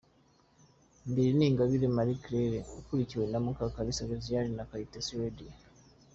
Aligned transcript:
Imbere 1.05 1.29
ni 1.35 1.45
Ingabire 1.49 1.85
Marie 1.95 2.21
Claire 2.23 2.59
akurikiwe 2.79 3.25
na 3.31 3.39
Mukakalisa 3.45 4.09
Josiane 4.09 4.51
na 4.55 4.67
Kayitesi 4.69 5.13
Lydie 5.19 5.53